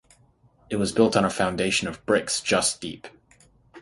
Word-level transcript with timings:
It 0.71 0.77
was 0.77 0.91
built 0.93 1.15
on 1.15 1.25
a 1.25 1.29
foundation 1.29 1.87
of 1.87 2.03
bricks 2.07 2.41
just 2.41 2.81
deep. 2.81 3.05